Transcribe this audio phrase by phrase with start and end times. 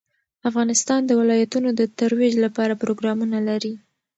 [0.49, 3.73] افغانستان د ولایتونو د ترویج لپاره پروګرامونه لري.